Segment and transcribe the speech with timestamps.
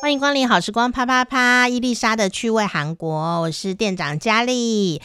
[0.00, 5.02] 欢迎光临好时光啪啪啪，伊丽莎的趣味韩国，我是店长佳丽。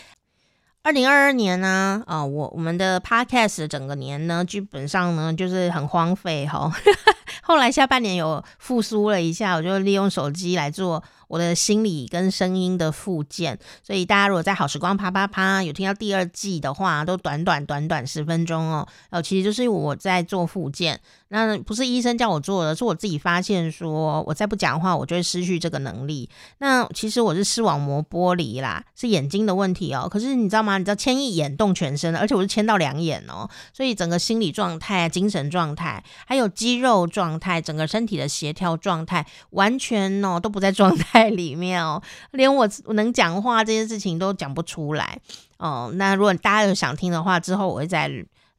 [0.83, 6.71] 二零二二年呢，啊、我我们的 podcast 整个年呢，基本上呢就是很荒废哈。
[7.41, 11.04] 后来下半年有复苏了一下，我就利用手机来做
[11.34, 13.57] 我的心理跟声音的复健。
[13.81, 18.88] 所以大家如果在好时光啪啪啪有听到第二季的话，都短短短短十分钟哦。
[19.09, 20.99] 哦，其实就是我在做复健。
[21.30, 26.30] 那不是医生叫我做的，是我自己发现说，我再不讲话，我就会失去这个能力。
[26.59, 30.08] 那其实我是视网膜剥离啦，是眼睛的问题哦。
[30.08, 30.77] 可是你知道吗？
[30.77, 42.02] 你知道牵一眼动全身，而且我是牵到两眼哦，所以整个心理状态、精神状态，还有肌肉状态，整个身体的协调状态，完全哦都不在状态在里面哦，
[42.32, 45.20] 连我能讲话这件事情都讲不出来
[45.58, 45.91] 哦。
[45.95, 48.09] 那如果大家有想听的话，之后我会再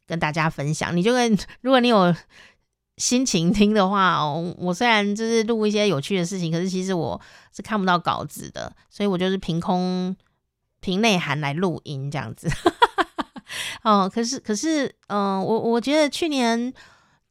[0.06, 0.96] 跟大家分享。
[0.96, 2.14] 你就跟 如果你有。
[2.96, 7.20] 心情听的话哦，我虽然就是录一些有趣的事情，可是其实我
[7.52, 10.14] 是看不到稿子的，所以我就是凭空
[10.78, 12.48] 凭内涵来录音这样子。
[13.82, 16.72] 哦，可是可是，嗯、我我觉得去年。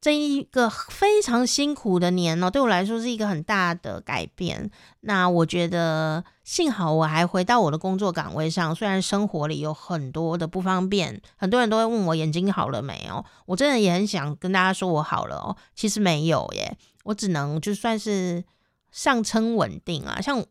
[0.04, 4.70] 这一个非常辛苦的年哦，对我来说是一个很大的改变。
[5.00, 13.24] 那我觉得幸好我还回到我的工作岗位上，虽然生活里有很多的不方便，很多人都会问我眼睛好了没有。
[13.46, 18.44] 我真的也很想跟大家说我好了哦，其实没有耶，我只能就算是
[18.92, 20.20] 上称稳定啊。
[20.20, 20.44] 像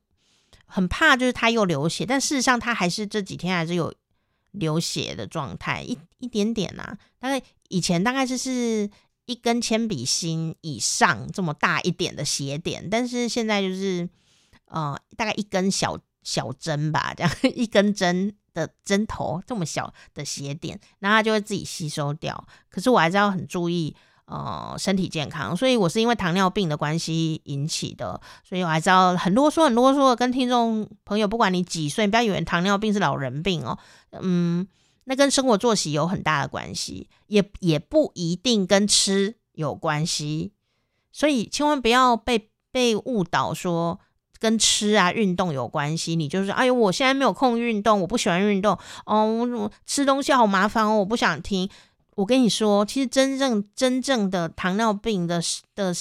[0.65, 3.93] 很怕就是他又流血，但事实上他还是这几天还是有
[4.49, 6.97] 流血的状态，一一点点啊。
[7.19, 8.89] 大概以前大概就是。
[9.25, 14.09] 一根铅笔芯以上这么大一点的血点，但是现在就是
[14.66, 22.45] 呃大概一根小小针吧，这样 一根针的针头这么小的血点，那它就会自己吸收掉。
[22.69, 33.79] 可是我还是要很注意呃身体健康，所以我是因为糖尿病的关系引起的，所以我还是要很啰嗦很啰嗦的跟听众朋友，不管你几岁，不要以为糖尿病是老人病哦，
[34.21, 34.67] 嗯。
[35.05, 40.53] 那跟生活作息有很大的关系，也也不一定跟吃有关系，
[41.11, 44.00] 所以千万不要被被误导说
[44.39, 46.16] 跟吃啊、运动有关系。
[46.16, 51.69] 你就是哎呦，我现在没有空运动，我不喜欢运动哦，我吃东西好麻烦哦，我不想听。
[52.16, 55.41] 我跟你说，其实真正真正的糖尿病的
[55.73, 55.94] 的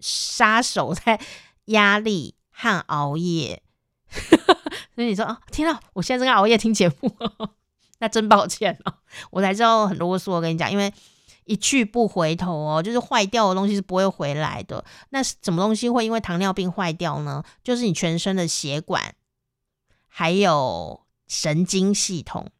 [0.00, 1.20] 杀手在
[1.66, 3.62] 压力和熬夜。
[4.94, 7.14] 所以你说啊，天啊，我现在正在熬夜听节目。
[7.98, 8.94] 那真抱歉哦，
[9.30, 10.32] 我才知道很啰嗦。
[10.32, 10.92] 我跟你讲，因为
[11.44, 14.84] 一去不回头哦，就是坏掉的东西是不会回来的。
[15.10, 17.42] 那什么东西会因为糖尿病坏掉呢？
[17.62, 19.14] 就是你全身的血管，
[20.08, 22.50] 还有神经系统。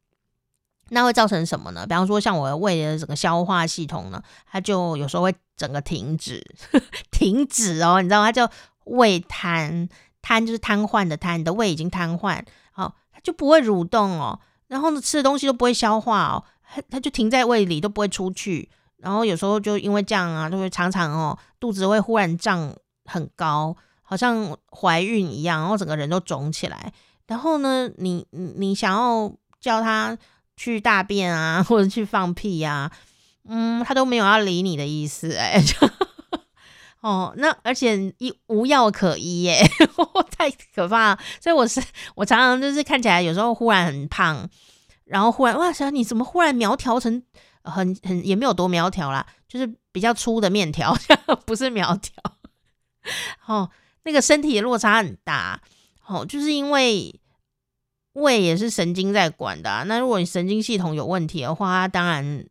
[0.89, 1.85] 那会造成什么呢？
[1.85, 6.41] 比方说，像我的胃的整个消化系统呢，它就有时候会整个停止，
[7.11, 8.27] 停止哦，你知道吗？
[8.27, 8.49] 它叫
[8.85, 9.89] 胃瘫，
[10.21, 14.39] 瘫就是瘫痪的瘫，你的胃已经瘫痪，好，它就不会蠕动哦。
[14.67, 18.69] 然后呢，吃的东西都不会消化哦，它它就停在胃里都不会出去。
[18.97, 22.73] 然后有时候就因为这样啊，就会常常哦，肚子会忽然胀
[23.05, 26.91] 很高，好像怀孕一样，然后整个人都肿起来。
[27.27, 30.17] 然后呢，你你想要叫他
[30.55, 32.91] 去大便啊， 或者去放屁呀，
[33.47, 35.63] 嗯，他都没有要理你的意思哎。
[37.01, 39.61] 哦，那而且一无药可医耶，
[40.35, 41.19] 太可怕了。
[41.39, 41.81] 所以我是
[42.15, 44.49] 我常常就是看起来有时候忽然很胖，
[45.05, 47.21] 然后忽然哇塞，你怎么忽然苗条成
[47.63, 50.97] 很很也没有多苗条啦，就是比较粗的面条，
[51.45, 52.13] 不是苗条。
[53.45, 53.69] 哦，
[54.03, 55.61] 那个身体的落差很大。
[56.07, 57.19] 哦，就是因为
[58.13, 62.45] 胃也是神经在管的啊，那如果你神经系统有问题的话，当然。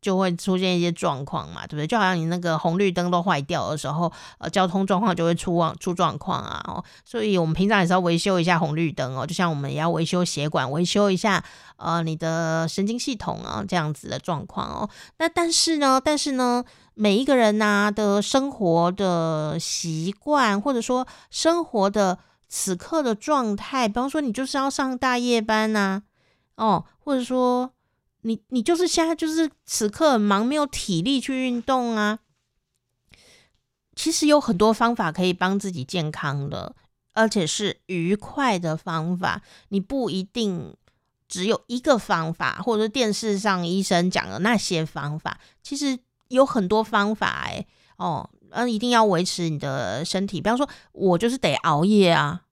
[0.00, 1.86] 就会出现一些状况嘛，对不对？
[1.86, 6.62] 就好像你那个红绿灯都坏掉的时候，呃，交通状况就会出状出状况啊。
[6.66, 11.44] 哦，所以我们平常也是要维修一下红绿灯哦，就像我们也要维修血管，维修一下
[11.76, 14.88] 呃你的神经系统啊，这样子的状况哦。
[15.18, 26.02] 那但是呢，但是呢，每一个人呐、的生活的习惯，或者说生活的此刻的状态，比方说你就是要上大夜班呐、
[26.56, 27.72] 哦，或者说。
[28.22, 32.18] 你你就是现在就是此刻很忙，没有体力去运动啊。
[33.96, 36.74] 其实有很多方法可以帮自己健康的，
[37.12, 39.42] 而且是愉快的方法。
[39.68, 40.74] 你不一定
[41.28, 45.38] 只有一个方法，或者是电视上医生讲的那些方法。
[45.62, 47.66] 其实有很多方法哎、
[47.96, 50.40] 哦，嗯，一定要维持你的身体。
[50.40, 52.42] 比方说，我就是得熬夜啊，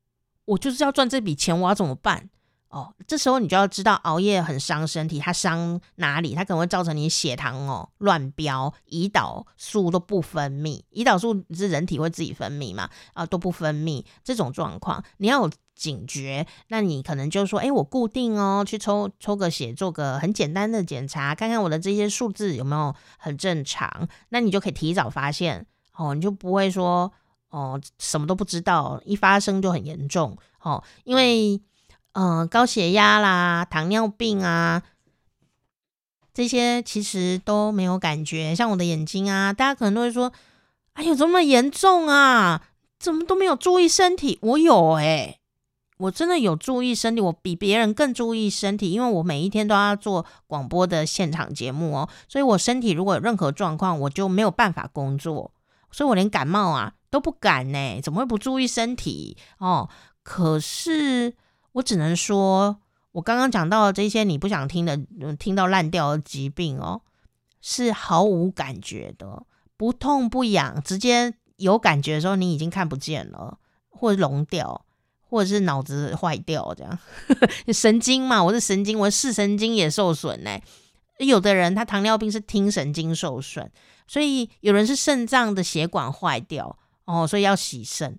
[0.45, 2.29] 我就是要赚这笔钱，我要怎么办？
[2.71, 6.35] 哦，这时候你就要知道熬夜很伤身体，它伤哪里？
[6.35, 12.91] 它可能会造成你血糖哦乱飙，胰岛素都不分泌，胰岛素是人体会自己分泌嘛？
[13.15, 16.47] 啊，都不分泌这种状况，你要有警觉。
[16.69, 24.07] 那你可能就说，哎，我固定哦去抽抽个血，做个很简单的检查，看看我的这些数字有没有很正常。
[24.29, 25.65] 那你就可以提早发现
[25.97, 27.11] 哦，你就不会说
[27.49, 31.59] 哦什么都不知道，一发生就很严重哦，因为。
[32.13, 34.83] 嗯、呃，高血压啦，糖尿病啊，
[36.35, 38.55] 这些其实都没有感觉。
[38.55, 40.33] 像我的眼睛啊，大家可能都会说
[40.95, 42.63] ：“哎呦，这么严重啊？
[42.99, 45.39] 怎么都没有注意身体？”我有哎、
[45.99, 55.53] 我真的有注意身体，我比别人更注意身体，因为我每一天都要做广播的现场节目哦，所以我身体如果有任何状况，我就没有办法工作，
[55.93, 58.01] 所以我连感冒啊都不敢呢。
[58.03, 59.89] 怎么会不注意身体哦？
[60.23, 61.35] 可是。
[61.79, 62.77] 我只能说，
[63.13, 64.97] 我刚刚讲到的这些你不想听的、
[65.39, 67.03] 听到烂掉的疾病哦，
[67.61, 69.45] 是毫无感觉的，
[69.77, 73.59] 不痛不痒，直接有感觉的时候你已经看不见了，
[73.91, 74.85] 或者聋掉，
[75.23, 76.99] 或者是脑子坏掉这样。
[77.73, 80.59] 神经嘛，我是神经，我视神经也受损呢。
[81.19, 83.71] 有的人他糖尿病是听神经受损，
[84.09, 88.19] 所以有人是肾脏的血管坏掉哦，所以要洗肾。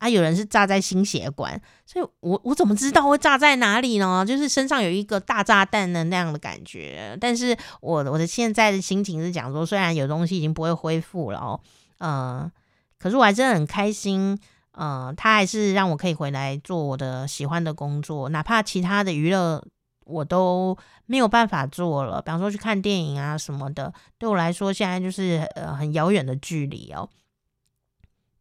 [0.00, 4.24] 啊，有人是炸在心血管，所以我我怎么知道会炸在哪里呢？
[4.26, 7.14] 就是身上有一个大炸弹的那样的感觉。
[7.20, 11.60] 但是我我的现在的心情是讲说，虽然有东西已经不会恢复了哦，
[11.98, 12.50] 呃，
[12.98, 14.38] 可是我还真的很开心，
[14.72, 19.62] 呃，他还是让我可以回来做我的喜欢的工作，哪怕其他的娱乐
[20.06, 20.74] 我都
[21.04, 27.06] 没有办法做了，比方说去看电影啊什么的，对我来说现在就是呃很遥远的距离哦。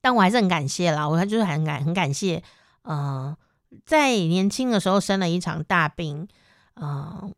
[0.01, 2.41] 但我还是很感谢啦，我还就是很感很感谢，
[2.83, 3.35] 呃，
[3.85, 6.27] 在年轻的时候生了一场大病，
[6.75, 7.31] 呃，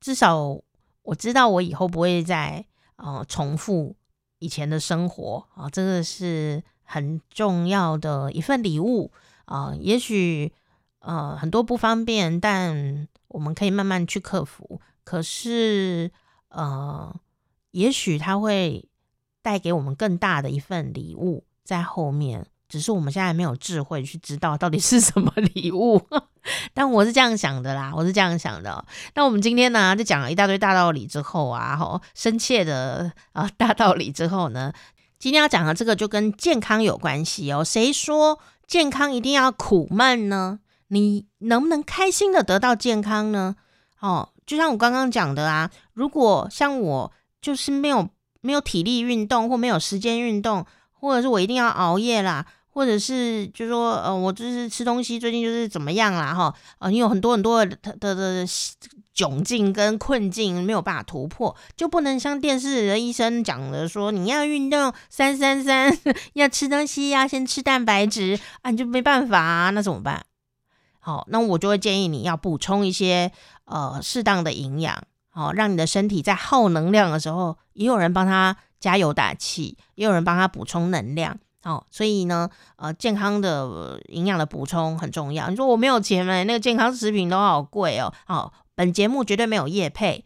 [0.00, 0.58] 至少
[1.02, 2.64] 我知道我以后不会再
[2.96, 3.96] 呃重复
[4.38, 9.12] 以前的生活啊，这个是很重要的一份礼物
[9.44, 10.52] 啊，也许
[11.00, 14.80] 呃很多不方便，但我们可以慢慢去克服。
[15.04, 16.10] 可是
[16.48, 17.14] 呃，
[17.72, 18.88] 也许它会
[19.42, 21.44] 带给我们更大的一份礼物。
[21.66, 26.00] 在后面，只是我们现在没有智慧去知道到底是什么礼物，
[26.72, 28.84] 但我是这样想的啦，我是这样想的。
[29.14, 34.72] 那我们今天呢，就讲了一大堆大道理之后啊，吼，深切的啊大道理之后呢，
[35.18, 37.64] 今天要讲的这个就跟健康有关系哦。
[37.64, 40.60] 谁说健康一定要苦闷呢？
[40.88, 43.56] 你能不能开心的得到健康呢？
[44.00, 48.08] 哦，就像我刚刚讲的啊，如果像我就是没有
[48.40, 50.64] 没有体力运动或没有时间运动。
[51.00, 58.46] 或者是我一定要熬夜啦，或者是就说，呃，我就是吃东西最近就是怎么样啦，哈，呃，你有很多很多的的的
[59.14, 65.96] 窘境跟困境没有办法突破，就不能像电视的医生讲的说，你要运动三三三，
[66.34, 70.22] 要吃东西要先吃蛋白质啊，你就没办法啊，那怎么办？
[70.98, 73.30] 好，那我就会建议你要补充一些
[73.64, 78.56] 呃适当的营养，好，让你的身体在耗能量的时候，也有人帮他。
[78.78, 85.48] 加油打气，也有人帮他补充能量，哦，所以呢，呃，健康的营养的补充很重要。
[85.48, 88.12] 你说我没有钱嘛，那个健康食品都好贵哦。
[88.28, 90.24] 哦，本节目绝对没有夜配，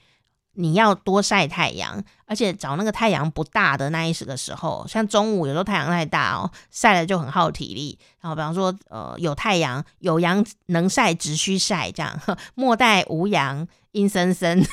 [0.54, 7.98] 你要多晒太阳，而且找那个太阳不大的那一时的时候，像中午有时候太阳太大哦，晒了就很耗体力。
[8.20, 12.20] 然后比方说，呃，有太阳有阳能晒，只需晒这样，
[12.54, 14.62] 莫待无阳阴森森。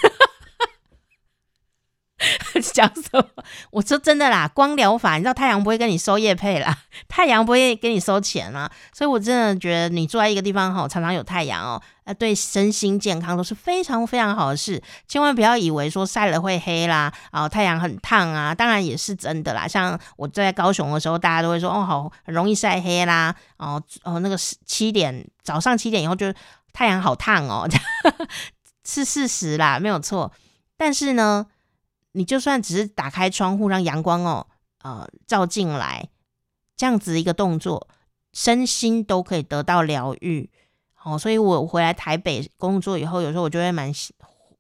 [2.60, 3.24] 讲什么？
[3.72, 8.70] 我说真的啦，光疗法，你知道太阳不会跟你收业配啦， 太阳不会给你收钱啦。
[8.94, 14.82] 所以我真的觉得你住在一个地方好，常常有太阳哦，呃，对身心健康都是非常非常好的事。
[15.08, 19.68] 千万不要以为说晒了会黑啦，啊，太阳很烫啊，当然也是真的啦。
[19.68, 26.34] 像我在高雄的时候，大家都会说哦，好，很容易晒黑啦，哦哦，那个七点早上七点以后就
[26.74, 27.68] 太阳好烫哦，
[28.86, 30.32] 是事实啦，没有错。
[30.78, 31.46] 但是呢。
[32.14, 34.48] 你就算只是打开窗户让阳光哦，
[34.84, 36.10] 呃，照进来，
[36.76, 37.88] 这样子一个动作，
[38.34, 40.50] 身心都可以得到疗愈。
[41.04, 43.92] 哦，所以我回来台北工作以后，有时候我就会蛮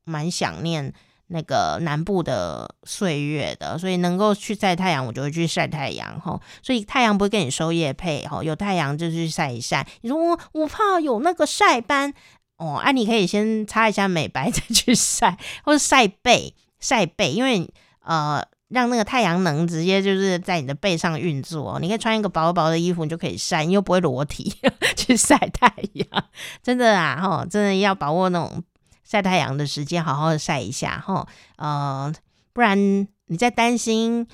[0.05, 0.93] 蛮想念
[1.27, 3.77] 那个南部的岁月的。
[3.77, 6.21] 所以能够去晒太阳，我就会去晒太阳。
[6.21, 8.25] 哈、所以太阳不会跟你收业配。
[8.25, 9.85] 哈、有太阳就去晒一晒。
[10.01, 12.13] 你说我怕有那个晒斑
[12.57, 16.55] 哦，啊，你可以先擦一下美白 再去晒，或者晒背。
[16.79, 17.69] 晒背，因为
[18.03, 24.53] 呃，让那个太阳能直接就是在你的背上运作，你可以穿一个薄薄的衣服，你就可以晒，又不会裸体，
[24.95, 26.25] 去晒太阳。
[26.61, 28.63] 真的啊，哈，真的要把握那种
[29.03, 32.13] 晒太阳的时间，好好的晒一下，哈，呃，
[32.53, 34.27] 不然你在担心。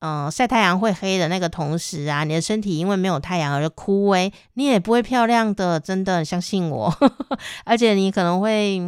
[0.00, 6.96] 嗯，晒太阳会黑的那个同时啊，你的身体因为没有太阳而枯萎，你也不会漂亮的，真的相信我。
[7.66, 8.80] 而且你可能会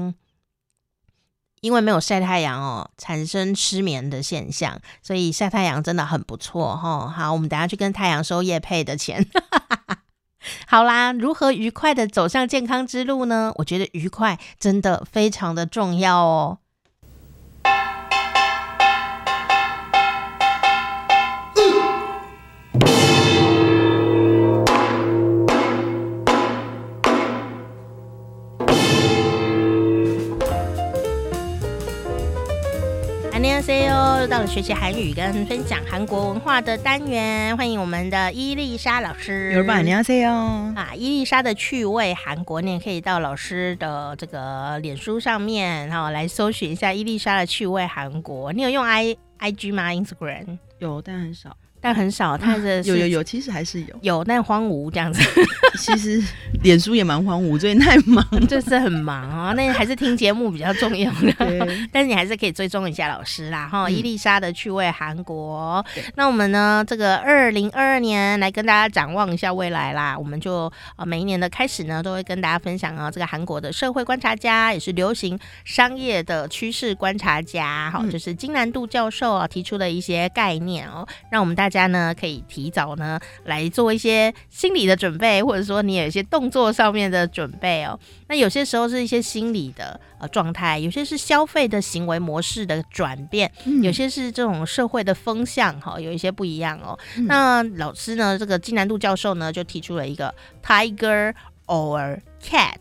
[1.61, 4.81] 因为没有晒太阳哦，产生失眠的现象。
[5.02, 7.09] 所以晒太阳真的很不错哈。
[7.09, 9.26] 好，我们等下去跟太阳收叶配的钱。
[10.67, 13.52] 好啦，如何愉快的走上健康之路呢？
[13.57, 16.59] 我觉得愉快真的非常的重要哦。
[34.20, 39.50] 又到了学习韩语跟分享韩国文化的单元，欢迎我们的伊丽莎老师。
[39.54, 48.52] 有伴，你好，C 啊，伊丽莎的趣味韩国，你也可以到老师的这个脸书上面，然后来搜寻一下伊丽莎的趣味韩国。
[48.52, 51.56] 你有用 I I G 吗？Instagram 有，但很少。
[51.80, 55.22] 但很少，他的有有有，其实还是有有，但荒芜这样子。
[55.78, 56.22] 其实
[56.62, 59.54] 脸书也蛮荒芜，最近太忙， 就是很忙啊。
[59.54, 61.66] 那还是听节目比较重要的。
[61.90, 63.88] 但是你还是可以追踪一下老师啦，哈。
[63.88, 65.82] 伊丽莎的趣味韩国。
[66.16, 70.18] 那我们呢，这个二零二二年来跟大家展望一下未来啦。
[70.18, 81.69] 我们就呃每一年的开始呢，都会跟大家分享啊，这个韩国的社会观察家，也是流行商业的趋势观察家，哈，就是金南度教授啊提出的一些概念哦，让我们大。
[81.70, 87.96] 大家呢可以提早呢来做一些心理的准备，或者说你有一些动作上面的准备哦。
[88.26, 96.98] 那有些时候是一些心理的呃状态，有些是消费的行为模式的转变，嗯、有些是这种社会的风向哈，有一些不一样哦。
[97.16, 100.34] 嗯、那老师呢，这个金南度教授呢就提出了一个
[100.64, 101.32] tiger
[101.66, 102.80] or cat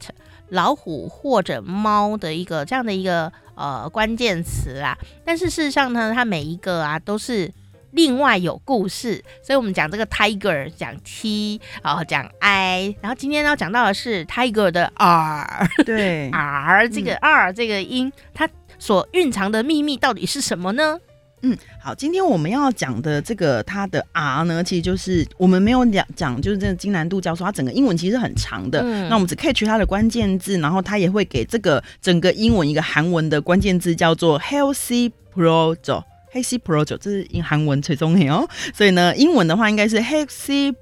[0.50, 4.98] 老虎或者猫的一个这样的一个呃关键词啊。
[5.24, 7.54] 但是事实上呢，它每一个啊都是。
[7.92, 21.00] 另外有故事，所以我们讲这个 tiger 讲 t，然后讲 i，然后今天要讲到的是 tiger 的 r，对 r 这个 r 这个音，它所蕴藏的秘密到底是什么呢？
[21.42, 36.04] 嗯，好，今天我们要讲的这个它的 r 呢，其实就是我们没有讲讲，就是这个金南度教授，他整个英文其实很长的，嗯、那我们只 catch 它的关键字，然后他也会给这个整个英文一个韩文的关键字叫做 healthy pleasure。
[36.34, 40.76] Healthy pleasure 这是英韩文最重要哦，所以呢，英文的话应该是 Healthy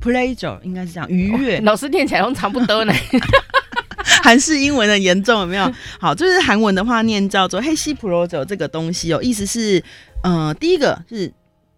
[0.00, 1.60] pleasure 应该是这样愉悦。
[1.60, 2.92] 老师念起来都差不多呢，
[4.22, 5.72] 韩式英文的严重有没有？
[5.98, 9.82] 好，就是韩文的话念叫做 Healthy pleasure 这个东西哦，意思是，
[10.22, 11.32] 呃，第一个是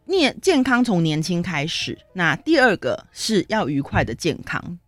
[0.07, 4.79] 念健康从年轻开始，那第二个是要愉快的健康。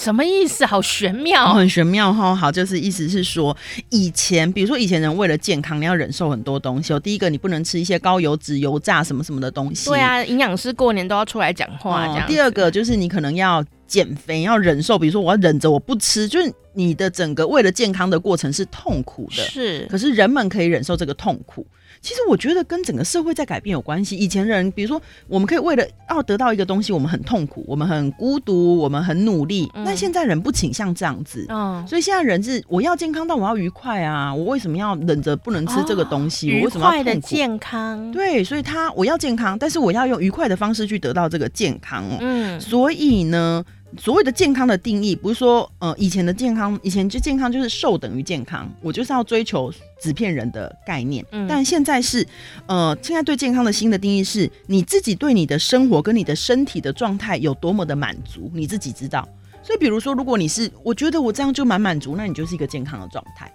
[0.00, 0.64] 什么意思？
[0.64, 2.34] 好玄妙，很玄妙哈。
[2.34, 3.56] 好，就是意思是说，
[3.90, 6.92] 以前比如说以前人为了健康，你要忍受很多东西。
[6.92, 9.90] 哦第一个，你不能吃一些高油脂、油炸什么什么的东西。
[9.90, 12.26] 对啊，营养师过年都要出来讲话这样。
[12.26, 19.42] 第二个就是你可能要减肥，要忍受，比如说我要忍着我不吃，就是你的整个为了健康的过程是痛苦的。
[19.44, 21.66] 是，可是人们可以忍受这个痛苦。
[22.00, 24.16] 其实我觉得跟整个社会在改变有关系。
[24.16, 29.70] 以前人，比如说，我们可以为了要得到一个东西，我们很痛苦，我们很孤独，我们很努力。
[29.84, 34.34] 但现在人不倾向这样子，嗯，所以现在人是我要健康，但我要愉快啊！
[34.34, 36.50] 我为什么要忍着不能吃这个东西？
[36.52, 37.26] 哦、我为什么要痛苦？
[37.26, 42.16] 健康，对，所以他我要健康，但是我要用愉快的方式去得到这个健康哦。
[42.20, 43.64] 嗯，所以呢。
[43.96, 51.24] 所谓的健康的定义，不是说呃以前的健康，以前就健康就是瘦等于健康，我就是要追求纸片人的概念。
[51.32, 52.26] 嗯，但现在是，
[52.66, 59.26] 呃，现在对健康的新的定义是，你自己对你的生活跟你的身体的状态有多么的满足，你自己知道。
[59.62, 63.52] 所以，比如说，如果你是，我觉得我这样就蛮满足，那你就是一个健康的状态。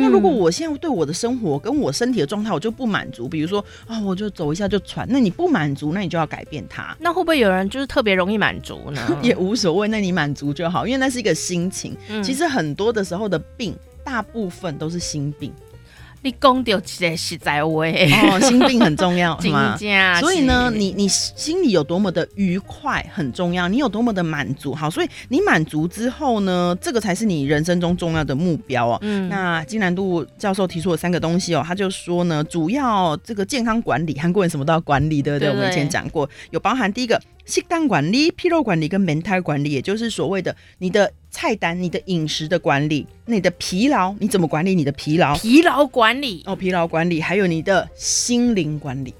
[0.00, 6.96] 那如果我现在对我的生活跟我身体的状态我就不满足，比如说啊，我就走一下就喘，那你不满足，那你就要改变它。
[6.98, 9.00] 那会不会有人就是特别容易满足呢？
[9.22, 11.96] 也无所谓，那你满足就好，因为那是一个心情。
[12.08, 15.52] 嗯、其实很多的时候的病，大部分都是心病。
[16.22, 19.76] 你讲到这个实在话哦，心病很重要， 是吗？
[19.76, 19.86] 是
[20.20, 28.98] 所以呢，你你心里有多么的愉快很重要，你有多么的满足好，所以你满足之后呢，这个才是你人生中重要的目标哦。
[29.02, 35.48] 嗯，那金南度教授提出了三个东西哦，他就说呢，主要这个健康管理，韩国人什么都要管理，对不对？
[35.48, 37.20] 我们以前讲过，有包含第一个。
[37.44, 44.74] 식단管理、披露管理跟 mental 管理，也就是所谓的你的菜单、你的饮食的管理，你的疲劳你怎么管理？
[44.74, 45.34] 你的疲劳？
[45.36, 49.12] 疲劳管理哦，疲劳管理，还有你的心灵管理。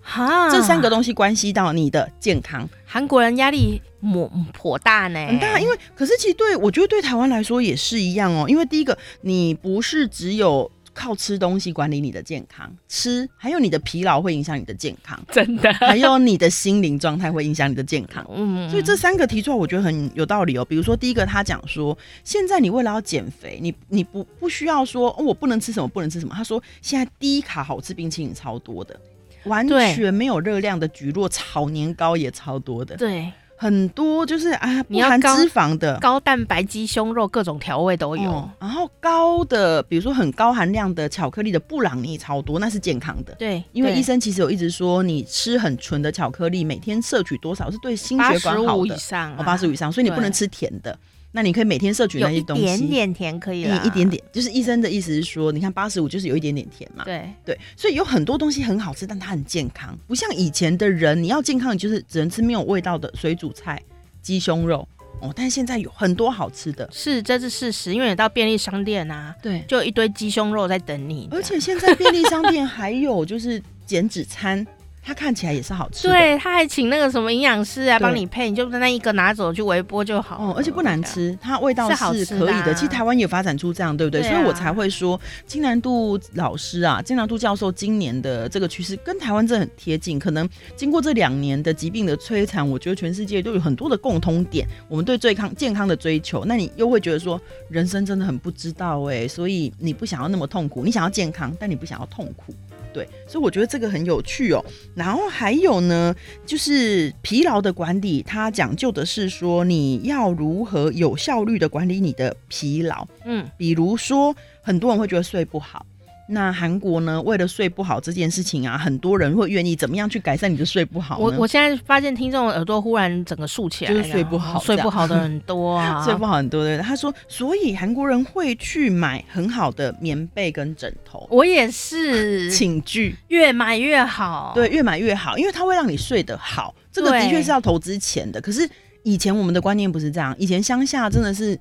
[0.00, 2.66] 哈，这三个东西关系到你的健康。
[2.86, 5.60] 韩国人压力颇颇大呢，很大。
[5.60, 8.46] 因为可是其实对我觉得对台湾来说也是一样哦。
[8.48, 10.70] 因为第一个，你不是只有。
[10.92, 18.26] 靠吃东西管理你的健康，吃还有你的疲劳会影响你的健康，真的，还有你的心灵状态会影响你的健康。
[18.34, 20.64] 嗯，所以这三个提出来，我觉得很有道理哦。
[20.64, 26.34] 比如说，第一个他讲说，现在你为了要减肥，你你不不需要说，哦，我不能吃什么，不能吃什么。
[26.34, 28.98] 他说，现在低卡好吃冰淇淋超多的，
[29.44, 32.96] 完全没有热量的橘络炒年糕也超多的。
[32.96, 33.32] 对。
[33.60, 38.30] 很多就是啊，不含脂肪的高蛋白鸡胸肉，各种调味都有。
[38.30, 43.34] 哦，然后高的，比如说很高含量的巧克力的布朗尼超多，那是健康的。
[43.34, 48.66] 对，因为医生其实有一直说，你吃很纯的巧克力，每天摄取多少是对心血管好的。
[48.66, 50.98] 八十五以上，哦，八十五以上，所以你不能吃甜的。
[51.32, 57.28] 那你可以每天摄取那些东西，一点点甜可以了，一点点，就是医生的意思是说，你看八十五就是有一点点甜嘛，对。
[57.44, 63.80] 对，所以有很多东西很好吃，但它很健康，不像以前的人，你要健康，你就是只能吃没有味道的水煮菜、
[64.20, 64.86] 鸡胸肉
[65.20, 65.32] 哦。
[65.36, 74.66] 但是现在有很多好吃的，是这是事实，因为你到便利商店啊，对，就有一堆鸡胸肉在等你，而且现在便利商店还有就是减脂餐。
[75.02, 80.36] 它看起来也是好吃，对，他还请那个什么营养师啊帮你配，你就那一个拿走去微波就好。
[80.36, 82.66] 哦，而且不难吃，它味道是可以的。
[82.66, 84.22] 的啊、其实台湾也发展出这样，对不对？
[84.22, 90.18] 所以我才会说金南度老师啊，金南度教授今年的这个趋势跟台湾真的很贴近。
[90.18, 94.66] 可能经过这两年的疾病的摧残，我觉得全世界都有很多的共通点。
[94.86, 102.54] 我们对最康健康的追求，那你又会觉得说人生真的很不知道哎、欸，所以你不想要那么痛苦，你想要健康，但你不想要痛苦。
[102.92, 104.64] 对，所以我觉得这个很有趣哦。
[104.94, 113.06] 然后还有呢，就是疲劳的管理，它讲究的是说你要如何有效率的管理你的疲劳。
[113.24, 115.86] 嗯，比如说很多人会觉得睡不好。
[116.30, 117.20] 那韩国呢？
[117.22, 121.18] 为了睡不好这件事情啊，很多人会愿意怎么样去改善你的睡不好？
[121.18, 126.78] 我我现在发现听众耳朵忽然整个竖起来，就是睡不好，睡不好的很 多啊，睡不好很多对。
[126.78, 131.26] 他说，所以韩国人会去买很好的棉被跟枕头。
[131.30, 136.74] 我也是，寝具越买越好，对，越买越好，因为它会让你睡得好。
[136.92, 138.40] 这个的确是要投资钱的。
[138.40, 138.68] 可是
[139.02, 141.58] 以前我们的观念不是这样，以前乡下真的是。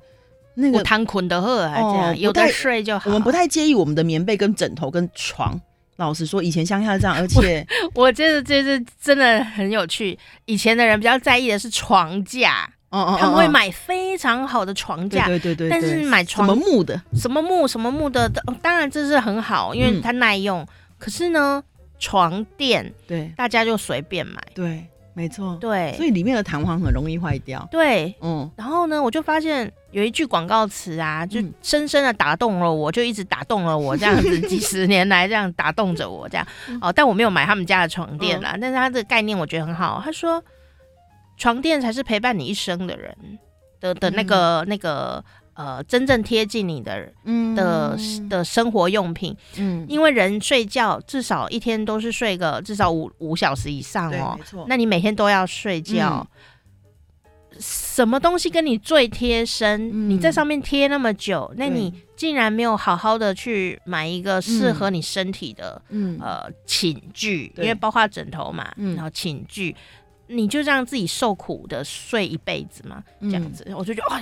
[0.55, 3.09] 那个躺捆的喝还这样，有的睡就好。
[3.09, 5.59] 我们不太介意我们的棉被跟枕头跟床。
[5.97, 10.17] 老实说，以前乡下这样，而且 我，我觉得这是真的很有趣。
[10.45, 18.31] 以前的人比较在意的是床架，哦哦，他们会买非常好的床架，对对对，但是买床什么木的，什么木什么木的，
[18.62, 20.65] 当然这是很好，因为它耐用。
[20.97, 21.62] 可是呢，
[21.99, 27.67] 床垫对大家就随便买，对，没错，对，所以里面的弹簧很容易坏掉。
[27.69, 29.69] 对，嗯，然后呢，我就发现。
[29.91, 36.45] 有一句广告词啊，就深深的打动了我，就一直打动了我，这样子 几十年来这样打动着我，这样
[36.80, 36.93] 哦。
[36.93, 39.99] 但我没有买他们家的床垫啦，但是他这个概念我觉得很好。
[40.04, 40.43] 他说，
[41.38, 43.17] 床垫才是陪伴你一生的人
[43.80, 45.23] 的的那个那个
[45.56, 47.12] 呃，真正贴近你的
[47.56, 47.97] 的
[48.30, 49.36] 的生活用品。
[49.58, 54.39] 嗯，因为人睡觉至少一天都是睡个至少五五小时以上哦。
[54.67, 56.25] 那你每天都要睡觉。
[57.60, 59.89] 什么东西跟你最贴身？
[59.89, 69.76] 嗯、你在上面贴那么久，那你竟然没有好好的去买一个适合你身体的，嗯、呃寝具，因为包括枕头嘛，嗯、然后寝具，
[70.28, 73.04] 你就让自己受苦的睡一辈子嘛？
[73.19, 74.22] 嗯、这样子，我就觉得，哇，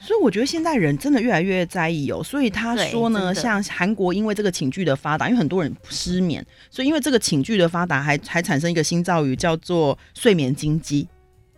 [0.00, 2.22] 所以我觉得现在人真的越来越在意哦。
[2.24, 11.06] 所以他说呢，像韩国因为这个寝具的发达，因为很多人失眠，所以因为这个寝具的发达，还还产生一个新造语，叫做睡眠经济。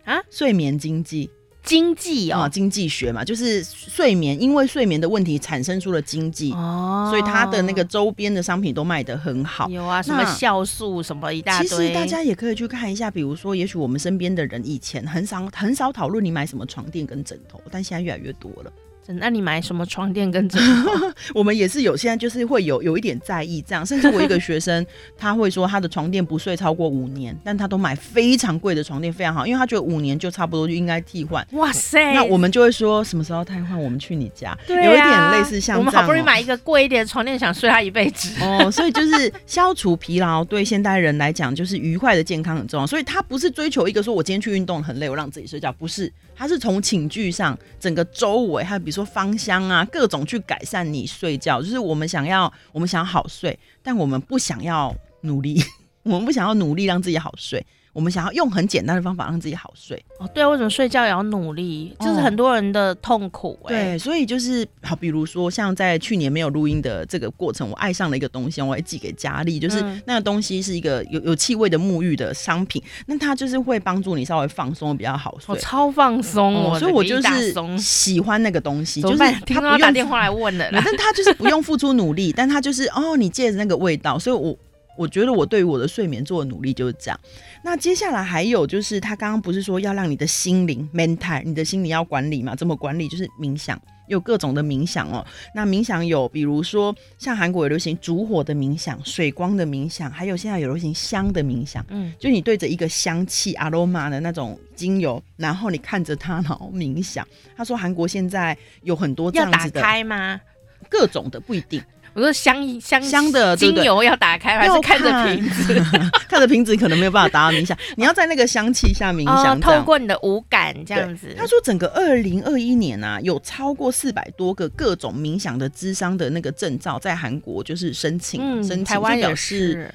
[0.05, 1.29] 啊，睡眠经济
[1.63, 9.69] 经济哦，经济学嘛，就是睡眠，因为睡眠的问题产生出了经济哦，所以它的那个周边的商品都卖得很好。
[9.69, 11.67] 有啊，什么酵素什么一大堆。
[11.67, 18.73] 其实大家也可以去看一下，比如说，也许我们身边的人以前很少很少讨论你买什么床垫跟枕头，但现在越来越多了。
[19.07, 20.91] 那你买什么床垫跟枕头？
[21.35, 23.85] 我们也是有，现在就是会有有一点在意这样。
[23.85, 24.85] 甚至我一个学生，
[25.17, 31.45] 他会说他的床垫不睡超过五年，但他都买非常贵的床垫，非常好，因为他觉得五年就差不多就应该替换。
[31.51, 32.13] 哇塞！
[32.13, 33.77] 那我们就会说什么时候替换？
[33.81, 34.57] 我们去你家。
[34.67, 35.77] 有一点类似像。
[35.77, 38.33] 我们好不容易买一个贵一点的床垫，想睡他一辈子。
[38.41, 42.87] 哦，所以就是消除疲劳，对现代人来讲，就是愉快的健康很重要。
[42.87, 46.11] 所以他不是追求一个说我今天去运动很累，我让自己睡觉，不是。
[46.41, 51.61] 它是从寝具上整个周围，还有比如说芳香啊，各种去改善你睡觉。
[51.61, 55.63] 就是我们想要，我们想要好睡，但我们不想要努力，
[56.01, 57.63] 我们不想要努力让自己好睡。
[57.93, 60.01] 我们想要用很简单的方法让自己好睡。
[60.19, 61.95] 哦，对，为什么睡觉也要努力？
[61.99, 63.67] 这是很多人的痛苦、欸。
[63.67, 75.53] 对，所以就是好，比如说像在去年没有录音的这个过程，我爱上了一个东西，我会寄给佳丽，就是那个东西是一个有有气味的沐浴的商品，那它就是会帮助你稍微放松，比较好睡。
[75.53, 84.57] 哦、超放松、哦，所以我就是喜欢那个东西，就是他不用打电话来问的， 但他就是不用付出努力，但他就是哦，你借着那个味道，所以我。
[84.97, 87.19] 我觉得我对于我的睡眠做的努力就是这样。
[87.63, 92.55] 那接下来还有就是，他刚刚不是说要让你的心灵 mental，你的心灵要管理嘛？
[92.55, 93.07] 怎么管理？
[93.07, 95.25] 就是冥想，有各种的冥想哦。
[95.53, 101.85] 那冥想有，比如说像韩国有流行烛火的冥想、水光的冥想，还有现在有流行香的冥想。
[101.89, 107.27] 嗯，就你对着一个香气 aroma 的那种精油，然后你看着它，然后冥想。
[107.55, 110.41] 他说韩国现在有很多这样子的，要打开吗？
[110.89, 111.81] 各种的不一定。
[112.13, 115.81] 我说香香香的精油要打开，还是看着瓶子？
[116.27, 117.77] 看着瓶子可能没有办法达到冥想。
[117.95, 121.33] 你要在那个香气下冥想，哦，透过你的五感这样子。
[121.37, 129.89] 他说，整个二零二一年啊，有超过四百多个各种冥想的智商的那个证照在韩国就是申请，嗯、申请台湾也是。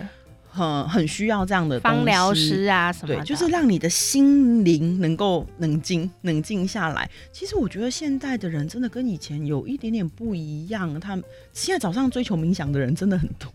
[0.56, 7.08] 很很需要这样的方疗师啊什么的，对，就是让你的心灵能够冷静冷静下来。
[7.30, 13.52] 其实我觉得现在的人真的跟以前有一点点不一样，他们现在早上追求冥想的人真的很多。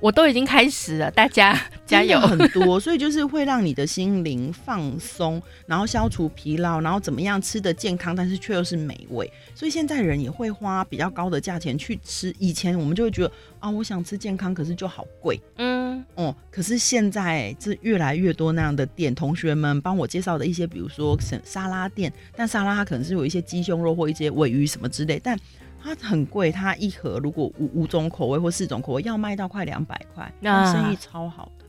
[0.00, 2.18] 我都已经开始了，大家 加油！
[2.20, 9.30] 很多，所以就是会让你的心灵放松，然后消除疲劳，然后怎么样吃的健康，但是却又是美味。
[9.54, 12.34] 所以现在人也会花比较高的价钱去吃。
[12.38, 15.38] 以前我们就会觉得啊，我想吃健康，可是就好贵。
[15.56, 25.38] 嗯，哦，可是现在这越来越多那样的店，同学们帮我介绍的一些，比如说沙拉店，但沙拉它可能是有一些鸡胸肉或一些尾鱼什么之类，但。
[25.82, 31.59] 它很贵，它一盒如果五五种口味或四种口味，要卖到快两百块，那生意超好的。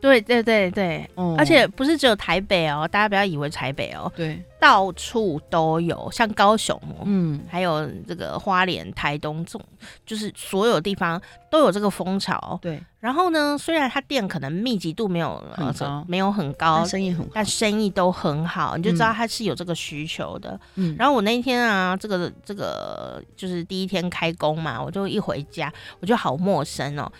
[0.00, 9.66] 对对对对，嗯，而且不是只有台北哦，大家不要以为台北哦，对，到处都有，像高雄，嗯，还有这个花莲、台东这种，
[10.04, 12.58] 就是所有地方都有这个风潮。
[12.62, 20.58] 对，然后呢，虽然它店可能密集度没有很高，没有很高，生意很好，但生意都很好，你就知道它是有这个需求的。
[20.74, 27.10] 嗯，然后我那一天啊，这个这个就是第一天开工嘛，我就一回家，我就好陌生哦。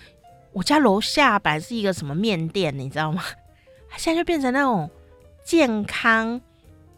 [0.56, 3.22] 我家楼下本来是一个什么面店，你知道吗？
[3.90, 4.90] 它现在就变成那种
[5.44, 6.40] 健康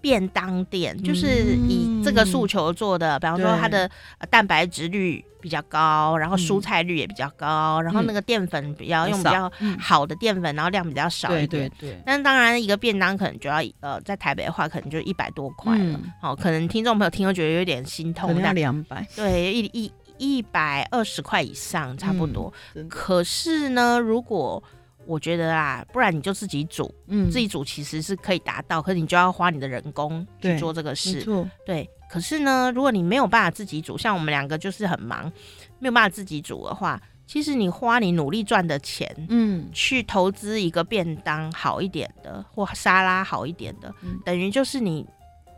[0.00, 1.26] 便当店，嗯、就是
[1.66, 3.18] 以这个诉求做的。
[3.18, 3.90] 比方说，它的
[4.30, 11.68] 蛋白质率比较高，然后蔬菜率也比较高，嗯、然后那个淀粉比较用比较好的淀粉，然后量比较少一点。
[11.70, 12.02] 对对对。
[12.06, 16.00] 但当然，一个便当可能就要呃，在台北的话，可能就一百多块了。
[16.20, 18.28] 好、嗯，可能听众朋友听都觉得有点心痛。
[18.28, 19.04] 可能要两百。
[19.16, 19.92] 对，一一。
[20.18, 24.62] 一百二十块以上差不多，嗯、可是呢，如果
[25.06, 31.90] 我觉得啊，不然你就自己煮，嗯，自己煮其实是可以达到，可是你就要花你的人工去做这个事，对，对。
[32.10, 35.30] 可是呢，如果你没有办法自己煮，像我们两个就是很忙，
[35.78, 45.06] 没有办法自己煮的话，其实你花你努力赚的钱，嗯，去投资一个便当好一点的，或沙拉好一点的，嗯、等于就是你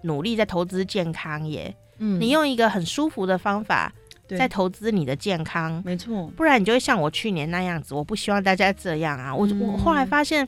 [0.03, 3.93] 努力在投资健康耶，嗯，你用一个很舒服的方法。
[4.39, 7.95] 在投资你的健康，没错，不然你就会像我去年那样子。
[7.95, 9.35] 我不希望大家这样啊！
[9.35, 10.47] 我我后来发现，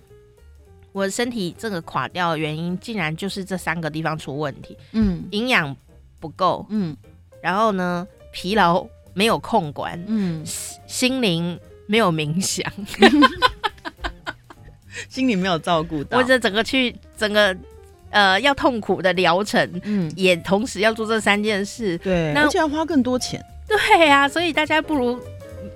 [0.93, 4.77] 我的身体这个垮掉的原因，竟然就是这三个地方出问题。
[4.93, 5.75] 嗯，营养
[6.21, 6.97] 不够，嗯，
[7.41, 10.43] 然后呢，疲劳没有控管，嗯，
[10.87, 12.71] 心灵没有冥想，
[15.09, 17.57] 心灵没有照顾到，或者整个去整个
[18.11, 23.45] 呃要痛苦的疗程，嗯，也同时要做这三件事，对，那而且要花更多钱。
[23.89, 25.19] 对呀、啊，所以大家不如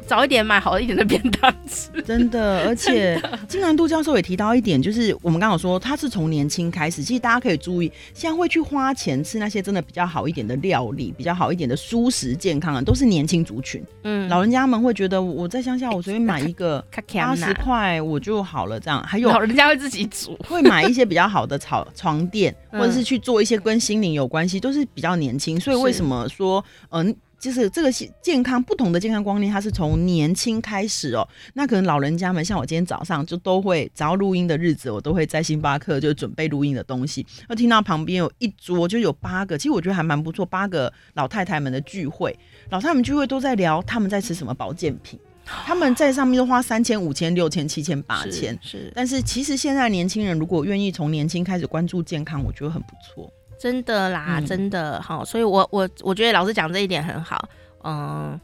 [0.06, 1.90] 早一点买好一点的便当吃。
[2.02, 13.82] 真的，而且金南度教授也提到一点，就是我们刚好说他是从年轻开始，其实大家可以注意，现在会去花钱吃那些真的比较好一点的料理，比较好一点的舒食健康的，都是年轻族群。
[14.04, 19.02] 嗯，老人家们会觉得我在乡下，我随便买一个 八十块我就好了，这样。
[19.02, 25.58] 还有老人家会自己煮，会买一些比较好的草床垫， 或者是去做一些跟心灵有关系，都是比较年轻。
[25.58, 27.14] 所以为什么说嗯？
[27.38, 31.26] 就是这个健康不同的健康观念，它是从年轻开始哦。
[31.54, 37.24] 那可能老人家们，像我今天早上就都会，只要录音的日子，我都会在星巴克就准备录音的东西。
[37.48, 42.36] 那听到旁边有一桌就有八个，其实我觉得还蛮不错，八个老太太们的聚会。
[42.70, 48.58] 老太太们聚会都在聊他们在吃什么保健品，他们在上面都花三千、五千、六千、七千、八千。
[48.62, 53.30] 是，但是其实现在年轻人如果愿意从年轻开始关注健康，我觉得很不错。
[53.58, 57.48] 真的啦，嗯、真的好，所以我我我觉得老师讲这一点很好，
[57.84, 58.38] 嗯，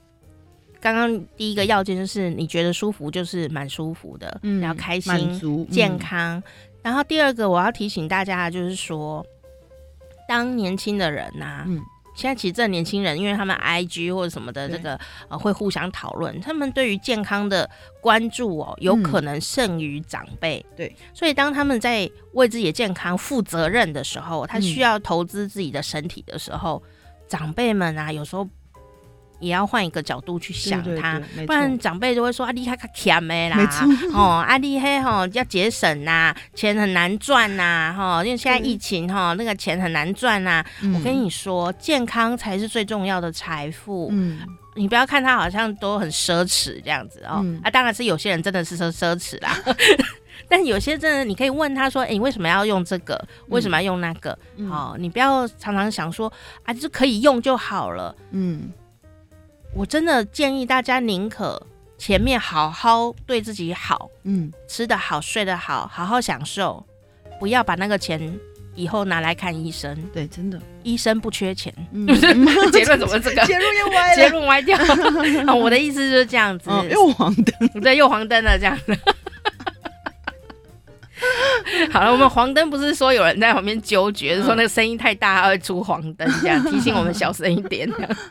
[0.80, 6.38] 刚刚第一个要件就是你觉得舒服，就是蛮舒服的，嗯，然后开心、足健康。
[6.38, 6.42] 嗯、
[6.82, 9.24] 然后第二个我要提醒大家的就是说，
[10.28, 11.80] 当年轻的人呐、啊，嗯。
[12.14, 14.98] 现在其实这年轻人，因为他们 IG 或者什么的，这个
[15.28, 17.68] 呃会互相讨论，他们对于健康的
[18.00, 20.64] 关注哦，有可能胜于长辈。
[20.70, 26.90] 嗯、对，所以当他们在为自己的健康负责任的时候，他需要投资自己的身体的时候，嗯、
[27.28, 28.48] 长辈们啊，有时候。
[29.42, 33.58] 也要换一个角度去想它，不然长辈就会说啊，你还卡欠的啦，
[34.14, 40.64] 哦，啊，你嘿吼要节省呐，钱很难赚呐，哈，因为现在疫情哈，那个钱很难赚呐。
[40.94, 44.08] 我跟你说，健康才是最重要的财富。
[44.12, 44.38] 嗯，
[44.76, 49.56] 你不要看他好像都很奢侈这样子哦，啊，当然是有些人真的是奢奢侈啦，
[50.48, 53.22] 但有些真的你可以问他说，哎，你为什么要用这个？
[53.48, 54.38] 为什么要用那个？
[54.68, 56.32] 好，你不要常常想说
[56.64, 58.14] 啊，就是可以用就好了。
[58.30, 58.70] 嗯。
[59.74, 61.60] 我真的建议大家宁可
[61.96, 66.84] 前面好好对自己好，嗯，吃得好，睡得好，好好享受，
[67.40, 68.38] 不要把那个钱
[68.74, 69.96] 以后拿来看医生。
[70.12, 71.72] 对，真的，医生不缺钱。
[71.92, 72.06] 嗯、
[72.70, 73.44] 结论怎么这个？
[73.46, 74.16] 结论又歪了。
[74.16, 74.78] 结论歪掉。
[75.54, 76.68] 我的意思就是这样子。
[76.68, 77.68] 哦、又黄灯。
[77.80, 78.98] 对，又黄灯了，这样子。
[81.92, 87.86] 好了，我们黄灯不是说有人在旁边纠结，是说那个声音太大，会出黄灯，这样 提醒我们小声一点。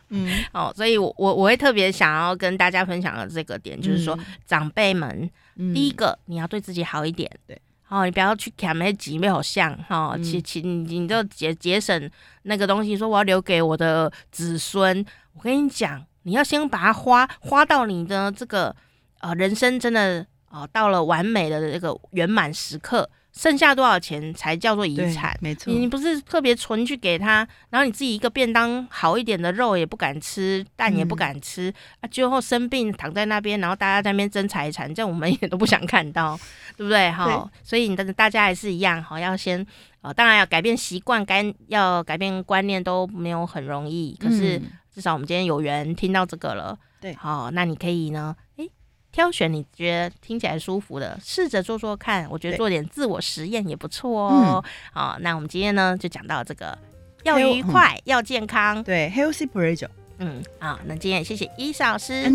[0.10, 5.30] 嗯， 哦，所以我我我会特别想要跟大家分享的这个点，就是说长辈们，
[5.76, 7.56] 第一个你要对自己好一点，对，
[7.90, 12.10] 哦，你不要去看那些集没好像，哈，其其你你就节节省
[12.44, 15.06] 那个东西，说我要留给我的子孙。
[15.34, 18.76] 我跟你讲，你要先把它花花到你的这个
[19.20, 20.26] 呃人生真的。
[20.54, 23.10] 哦，到了完美的这个圆满时刻，
[23.42, 25.36] 剩下多少钱才叫做遗产？
[25.42, 27.38] 没错，你你不是特别存去给他，
[27.72, 36.40] 然后你自己一个便当好一点的肉也不敢吃，蛋也不敢吃，嗯、啊，最后生病躺在那边，然后大家在那边争财产，这样 我们一点都不想看到，
[36.78, 37.10] 对不对？
[37.10, 39.66] 哈、哦，所以你的大家还是一样，哈，要先
[40.02, 44.62] 呃，当然要改变习惯，该要改变观念都没有很容易，可是
[44.94, 48.70] 至少我们今天有缘听到这个了，对，好，那你可以呢，诶。
[49.12, 52.28] 挑选你觉得听起来舒服的，试着做做看。
[52.30, 54.64] 我觉得做点自我实验也不错哦。
[54.94, 56.78] 好，那我们今天呢就讲到这个，
[57.24, 58.84] 要愉快，要健康。
[58.84, 59.90] 对，Healthy Pleasure。
[60.20, 62.32] 嗯，好，那今天也谢谢伊莎老师。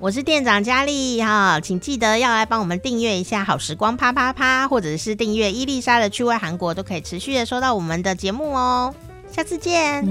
[0.00, 8.94] 我是店长佳丽哈，请记得要来帮我们订阅一下好时光啪啪啪，或者是订阅伊丽莎的趣味韩国，都可以持续的收到我们的节目哦。
[9.28, 10.08] 下次见。